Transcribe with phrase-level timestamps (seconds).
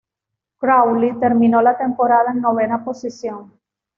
[0.57, 3.51] Crawley terminó la temporada en novena posición.